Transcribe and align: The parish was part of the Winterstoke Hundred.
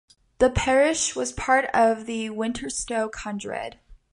The 0.39 0.49
parish 0.49 1.15
was 1.15 1.31
part 1.31 1.65
of 1.75 2.07
the 2.07 2.31
Winterstoke 2.31 3.17
Hundred. 3.17 3.77